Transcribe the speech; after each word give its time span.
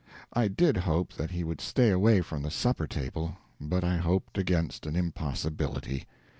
I 0.33 0.47
did 0.47 0.77
hope 0.77 1.13
that 1.13 1.29
he 1.29 1.43
would 1.43 1.61
stay 1.61 1.91
away 1.91 2.21
from 2.21 2.41
the 2.41 2.49
supper 2.49 2.87
table, 2.87 3.37
but 3.59 3.83
I 3.83 3.97
hoped 3.97 4.35
against 4.35 4.87
an 4.87 4.95
impossibility. 4.95 6.07